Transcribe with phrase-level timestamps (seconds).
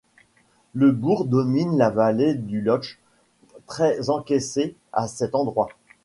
[0.73, 2.97] Le bourg domine la vallée du Loc'h,
[3.67, 5.69] très encaissée à cet endroit.